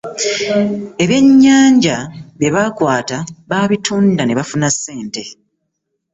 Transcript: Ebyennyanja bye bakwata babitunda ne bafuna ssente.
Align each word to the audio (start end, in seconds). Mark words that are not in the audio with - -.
Ebyennyanja 1.03 1.97
bye 2.37 2.49
bakwata 2.55 3.17
babitunda 3.49 4.21
ne 4.25 4.33
bafuna 4.39 4.67
ssente. 4.75 5.23